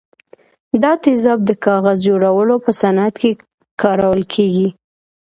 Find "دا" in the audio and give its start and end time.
0.81-0.91